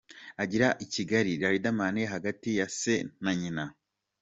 [0.41, 3.65] Akigera i Kigali, Riderman hagati ya Se na Nyina.